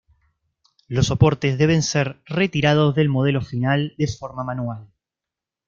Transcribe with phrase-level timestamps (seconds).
[0.87, 4.87] Los soportes deben ser retirados del modelo final de forma manual.